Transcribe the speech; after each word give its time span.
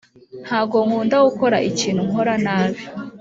ntago 0.45 0.77
nkunda 0.85 1.17
gukora 1.27 1.57
ikintu 1.69 2.01
nkora 2.09 2.33
nabi 2.45 2.81